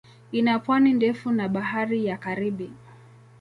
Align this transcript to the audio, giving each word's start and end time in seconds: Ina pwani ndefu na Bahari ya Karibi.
Ina 0.31 0.59
pwani 0.59 0.93
ndefu 0.93 1.31
na 1.31 1.49
Bahari 1.49 2.05
ya 2.05 2.17
Karibi. 2.17 2.71